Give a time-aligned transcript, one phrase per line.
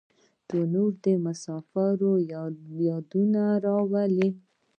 [0.47, 1.95] تنور د مسافر
[2.83, 4.29] یادونه راولي